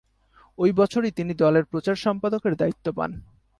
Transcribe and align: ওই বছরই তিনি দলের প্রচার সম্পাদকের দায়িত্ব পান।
ওই 0.57 0.71
বছরই 0.71 1.11
তিনি 1.11 1.33
দলের 1.33 1.65
প্রচার 1.65 1.95
সম্পাদকের 1.95 2.53
দায়িত্ব 2.55 2.85
পান। 2.91 3.11